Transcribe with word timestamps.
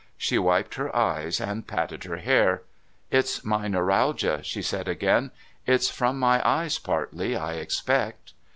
She 0.17 0.39
wiped 0.39 0.73
her 0.73 0.95
eyes 0.95 1.39
and 1.39 1.67
patted 1.67 2.05
her 2.05 2.17
hair. 2.17 2.63
"It's 3.11 3.45
my 3.45 3.67
neuralgia," 3.67 4.41
she 4.43 4.63
said 4.63 4.87
again. 4.87 5.29
"It's 5.67 5.91
from 5.91 6.17
my 6.17 6.41
eyes 6.43 6.79
partly, 6.79 7.35
I 7.37 7.53
expect." 7.57 8.33